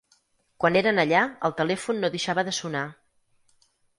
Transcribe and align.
Quan 0.63 0.77
eren 0.79 1.01
allà 1.03 1.19
el 1.49 1.53
telèfon 1.59 2.01
no 2.05 2.11
deixava 2.15 2.47
de 2.49 2.57
sonar. 2.63 2.85